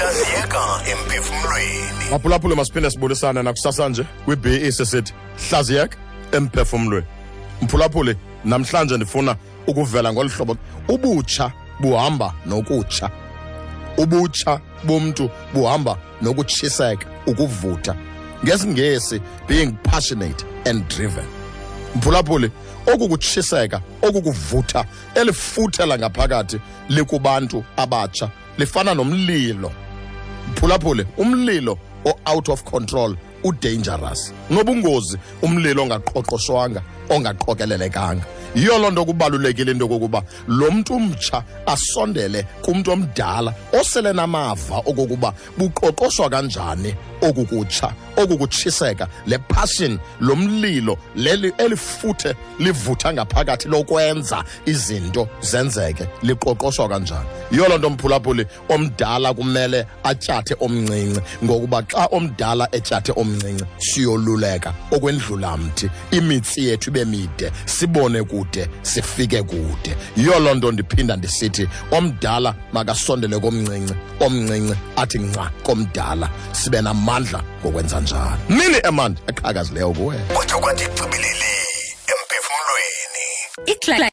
hlaziyeka 0.00 0.80
emphefumlweni 0.92 2.10
maphulaphule 2.10 2.54
masiphinde 2.54 2.90
sibulisane 2.90 3.42
nakusasa 3.42 3.88
nje 3.88 4.04
kwi-be 4.24 4.72
sesithi 4.72 5.14
hlaziyeka 5.48 5.96
emphefumlweni 6.32 7.06
mphulaphule 7.62 8.16
namhlanje 8.44 8.96
ndifuna 8.96 9.36
ukuvela 9.66 10.12
ngolu 10.12 10.30
hlobo. 10.30 10.56
Ubutsha 10.88 11.52
buhamba 11.80 12.34
nokutsha. 12.46 13.10
Ubutsha 13.96 14.60
bomntu 14.84 15.30
buhamba 15.54 15.98
nokutshiseka 16.22 17.06
ukuvutha 17.26 17.94
ngesingesi 18.44 19.20
being 19.48 19.72
passionate 19.82 20.44
and 20.64 20.88
driven. 20.88 21.24
Mphulaphuli 21.94 22.50
oku 22.94 23.08
kutshiseka 23.08 23.80
oku 24.02 24.22
kuvutha 24.22 24.84
elifuthela 25.14 25.98
ngaphakathi 25.98 26.60
likubantu 26.88 27.64
abatsha 27.76 28.30
lifana 28.58 28.94
nomlilo. 28.94 29.72
Mphulaphule 30.56 31.06
umlilo 31.16 31.78
o-out 32.04 32.48
of 32.48 32.62
control 32.62 33.16
udangerous 33.48 34.32
nobungozi 34.50 35.16
umlilo 35.42 35.82
ongaqoqoshwanga 35.82 36.80
ongaqokelelekanga. 37.10 38.24
Yiyo 38.56 38.78
loo 38.78 38.90
nto 38.90 39.04
kubalulekile 39.04 39.72
into 39.72 39.84
yokokuba 39.84 40.22
lo 40.48 40.70
mntu 40.70 40.94
umtsha 40.94 41.42
asondele 41.66 42.46
kumntu 42.62 42.90
omdala 42.92 43.54
osele 43.72 44.12
namava 44.12 44.76
okokuba 44.78 45.34
buqoqoshwa 45.58 46.30
kanjani 46.30 46.94
oku 47.22 47.44
kutsha 47.44 47.92
oku 48.16 48.38
kutshiseka 48.38 49.08
le 49.26 49.38
passion 49.38 49.98
lo 50.20 50.36
mlilo 50.36 50.96
leli 51.16 51.52
elifuthe 51.58 52.34
livutha 52.58 53.12
ngaphakathi 53.12 53.68
lokwenza 53.68 54.44
izinto 54.66 55.28
zenzeke 55.40 56.06
liqoqoshwa 56.22 56.88
kanjani. 56.88 57.28
Yiyo 57.50 57.68
loo 57.68 57.78
nto 57.78 57.90
mphulaphuli 57.90 58.46
omdala 58.68 59.34
kumele 59.34 59.86
atyathe 60.04 60.56
omncinci 60.60 61.20
ngokuba 61.44 61.82
xa 61.82 62.06
omdala 62.10 62.68
etyathe 62.72 63.12
omncinci 63.16 63.35
siyoluleka 63.78 64.74
okwendlula 64.90 65.56
mthi. 65.56 65.90
Imitsi 66.10 66.66
yethu 66.66 66.90
ibe 66.90 67.04
mide. 67.04 67.52
Sibone 67.64 68.22
kude 68.22 68.68
sifike 68.82 69.42
kude. 69.42 69.96
Yiyo 70.16 70.38
loo 70.38 70.54
nto 70.54 70.72
ndiphinda 70.72 71.16
ndisithi 71.16 71.68
omdala 71.90 72.54
makasondele 72.72 73.38
komncinci. 73.38 73.94
Omncinci 74.20 74.74
athi 74.96 75.18
nca 75.18 75.50
komdala 75.62 76.30
sibe 76.52 76.82
namandla 76.82 77.42
ngokwenza 77.60 78.00
njalo. 78.00 78.38
Mini 78.48 78.78
emandi 78.84 79.20
eqhakazileyo 79.26 79.92
kuwe? 79.92 80.16
Kodwa 80.34 80.58
kwathi 80.60 80.84
xibilili 80.84 81.52
emphefumlweni 82.12 83.26
Ikla 83.66 84.10